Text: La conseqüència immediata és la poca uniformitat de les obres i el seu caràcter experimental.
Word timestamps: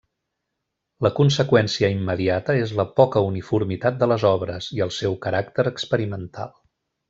La 1.07 1.11
conseqüència 1.19 1.91
immediata 1.97 2.55
és 2.63 2.73
la 2.81 2.85
poca 3.01 3.23
uniformitat 3.27 4.01
de 4.05 4.11
les 4.13 4.27
obres 4.33 4.71
i 4.79 4.83
el 4.89 4.95
seu 5.01 5.19
caràcter 5.29 5.71
experimental. 5.77 6.53